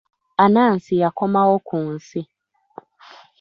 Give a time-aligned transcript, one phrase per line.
[0.43, 2.21] Anansi yakomawo ku nsi.